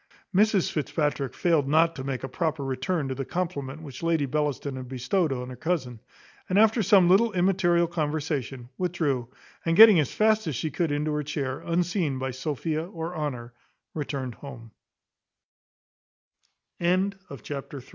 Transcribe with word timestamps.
Mrs 0.35 0.71
Fitzpatrick 0.71 1.35
failed 1.35 1.67
not 1.67 1.95
to 1.95 2.03
make 2.03 2.23
a 2.23 2.27
proper 2.27 2.63
return 2.65 3.07
to 3.07 3.13
the 3.13 3.23
compliment 3.23 3.83
which 3.83 4.01
Lady 4.01 4.25
Bellaston 4.25 4.75
had 4.75 4.87
bestowed 4.87 5.31
on 5.31 5.49
her 5.49 5.55
cousin, 5.55 5.99
and, 6.49 6.57
after 6.57 6.81
some 6.81 7.07
little 7.07 7.31
immaterial 7.33 7.85
conversation, 7.85 8.69
withdrew; 8.79 9.29
and, 9.63 9.77
getting 9.77 9.99
as 9.99 10.11
fast 10.11 10.47
as 10.47 10.55
she 10.55 10.71
could 10.71 10.91
into 10.91 11.11
her 11.11 11.21
chair, 11.21 11.59
unseen 11.59 12.17
by 12.17 12.31
Sophia 12.31 12.83
or 12.83 13.15
Honour, 13.15 13.53
returned 13.93 14.33
home. 14.33 14.71
Chapter 16.81 16.81
iv. 16.81 16.89
Which 16.89 17.17
consists 17.19 17.25
of 17.29 17.41
visiting. 17.77 17.81